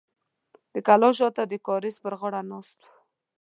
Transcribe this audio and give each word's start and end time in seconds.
د 0.73 0.75
کلا 0.87 1.09
شاته 1.17 1.43
د 1.47 1.53
کاریز 1.67 1.95
پر 2.03 2.13
غاړه 2.19 2.41
ناست 2.51 2.77
و. 2.83 2.87